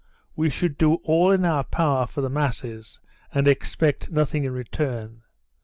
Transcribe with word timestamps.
We 0.35 0.49
should 0.49 0.79
do 0.79 0.95
all 1.03 1.29
in 1.29 1.45
our 1.45 1.63
power 1.63 2.07
for 2.07 2.21
the 2.21 2.29
masses, 2.31 2.99
and 3.31 3.47
expect 3.47 4.09
nothing 4.09 4.45
in 4.45 4.51
return. 4.51 5.21